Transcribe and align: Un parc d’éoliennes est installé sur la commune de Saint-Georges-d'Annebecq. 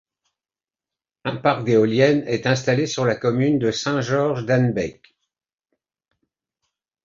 Un 1.25 1.35
parc 1.35 1.63
d’éoliennes 1.63 2.23
est 2.27 2.47
installé 2.47 2.87
sur 2.87 3.05
la 3.05 3.15
commune 3.15 3.59
de 3.59 3.69
Saint-Georges-d'Annebecq. 3.69 5.15